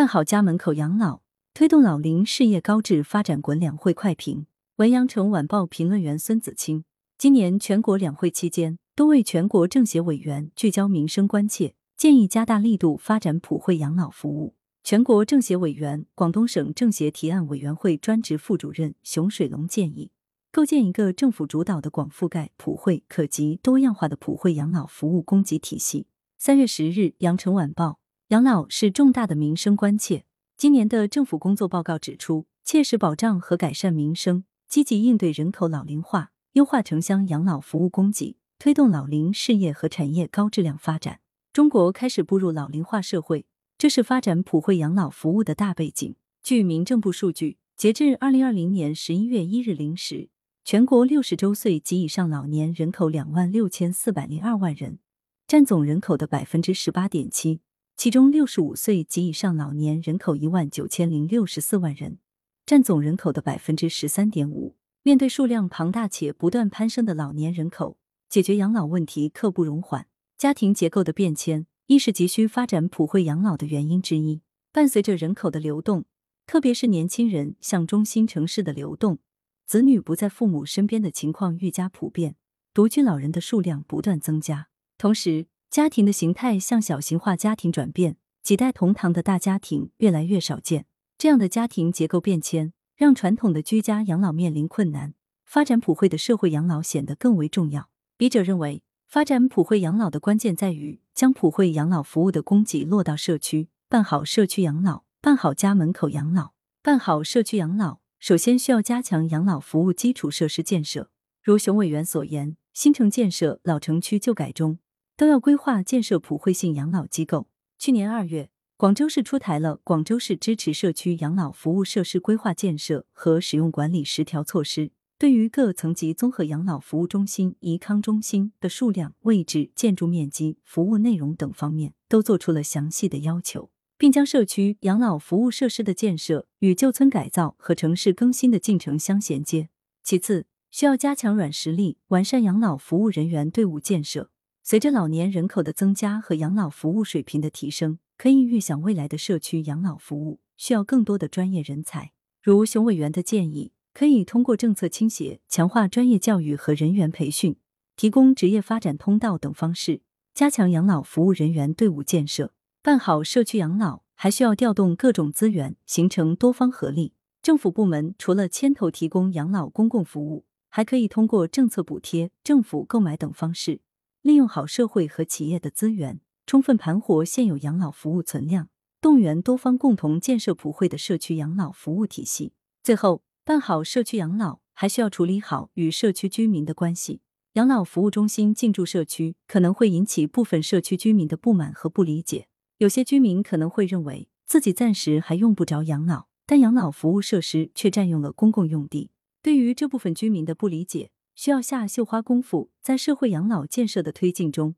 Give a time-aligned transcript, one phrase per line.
[0.00, 1.20] 办好家门口养老，
[1.52, 4.46] 推动老龄事业高质发展滚两会快评。
[4.76, 6.84] 文阳城晚报评论员孙子清，
[7.18, 14.54] 今年全国两会期间，多位全国政协委员聚焦民生关切，建议加大力度发展普惠养老服务。
[14.82, 20.10] 全国政协委员、广东省政协提案委员会专职副主任熊水龙建议，
[20.50, 26.06] 构建一个政府主导的广覆盖、普惠、可及、多样化的普惠养老服务供给体系。
[26.38, 27.98] 三月十日，羊城晚报，
[28.30, 30.24] 养老是重大的民生关切。
[30.56, 34.44] 今年的政府工作报告指出，切实保障和改善民生。
[34.68, 41.18] 积极应对人口老龄化，优化城乡养老服务供给，推动老龄事业和产业高质量发展。
[41.52, 46.14] 中国开始步入老龄化社会，这是发展普惠养老服务的大背景。
[46.40, 50.28] 据民政部数据，截至二零二零年十一月一日零时，
[50.64, 55.00] 全国六十周岁及以上老年人口两万六千四百零二万人，
[55.48, 57.62] 占总人口的百分之十八点七。
[57.96, 62.18] 其中，六十五岁及以上老年人口一万九千零六十四万人。
[62.66, 64.76] 占总人口的百分之十三点五。
[65.02, 70.06] 面对数量庞大且不断攀升的老年人口，解决养老问题刻不容缓。
[70.38, 74.42] 家庭结构的变迁，亦是急需发展普惠养老的原因之一。
[74.72, 76.04] 伴随着人口的流动，
[76.46, 79.18] 特别是年轻人向中心城市的流动，
[79.66, 82.36] 子女不在父母身边的情况愈加普遍，
[82.72, 84.68] 独居老人的数量不断增加。
[84.96, 90.86] 同时，家庭的形态向小型化家庭转变，几代同堂的大家庭越来越少见。
[91.16, 97.88] 这样的家庭结构变迁，让传统的居家养老面临困难，发展普惠的社会养老显得更为重要。
[98.16, 106.50] 笔者认为，发展普惠养老的关键在于将普惠养老服务的供给落到社区，办好社区养老，办好家门口养老。
[106.82, 111.12] 办好社区养老，首先需要加强养老服务基础设施建设。
[111.40, 114.80] 如熊委员所言，新城建设、老城区旧改中，
[115.20, 117.46] 都要规划建设普惠性养老机构。
[117.78, 118.48] 去年二月。
[118.78, 124.86] 广州市出台了《广州市支持社区养老服务设施规划建设和使用管理十条措施》，
[125.18, 139.68] 对于各层级综合养老服务中心、颐康中心的数量、位置、建筑面积、服务内容等方面，都做出了详细的要求，并将社区养老服务设施的建设与旧村改造和城市更新的进程相衔接。
[140.02, 144.30] 其次，需要加强软实力，完善养老服务人员队伍建设。
[144.70, 152.12] 随着老年人口的增加和养老服务水平的提升，可以预想，未来的社区养老服务需要更多的专业人才。
[152.40, 157.56] 如熊委员的建议，可以通过政策倾斜、强化专业教育和人员培训、
[157.96, 162.52] 提供职业发展通道等方式，加强养老服务人员队伍建设。
[162.80, 167.14] 办好社区养老，还需要调动各种资源，形成多方合力。
[167.42, 173.80] 政府部门除了牵头提供养老公共服务，还可以通过政策补贴、政府购买等方式，
[174.22, 176.20] 利用好社会和企业的资源。
[176.46, 178.70] 充分盘活现有养老服务存量，
[179.00, 182.54] 动员多方共同建设普惠的社区养老服务体系。
[182.82, 187.20] 最后，办好社区养老，还需要处理好与社区居民的关系。
[187.52, 192.48] 养老服务中心进驻社区，可能会引起部分社区居民的不满和不理解。
[192.78, 199.12] 有些居民可能会认为自己暂时还用不着养老，但养老服务设施却占用了公共用地。
[199.40, 204.74] 对于这部分居民的不理解，需要下绣花功夫，在社会养老建设的推进中。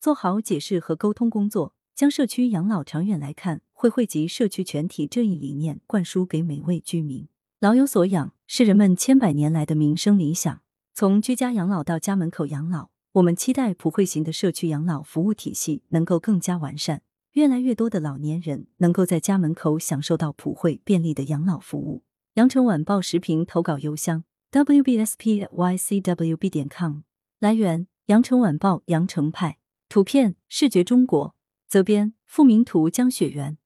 [0.00, 7.28] 做好解释和沟通工作，将社区养老长远来看会惠及社区全体这一理念灌输给每位居民。
[7.60, 10.62] 老有所养是人们千百年来的民生理想。
[10.94, 17.02] 从居家养老到家门口养老，我们期待普惠型的社区养老服务体系能够更加完善，
[17.32, 22.04] 越来越多的老年人能够在家门口享受到普惠便利的养老服务。
[22.36, 24.24] 羊城晚报时评投稿邮箱
[24.64, 27.00] ：wbspycwb 点 com。
[27.38, 29.58] 来源：羊城晚报羊城派。
[29.88, 31.34] 图片视觉中国，
[31.68, 33.58] 责编付明图江雪源。